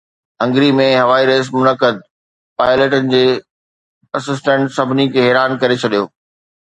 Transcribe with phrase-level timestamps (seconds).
[0.41, 1.99] Hungary ۾ هوائي race منعقد،
[2.61, 3.21] پائليٽن جي
[4.21, 6.03] اسٽنٽ سڀني کي حيران ڪري ڇڏيو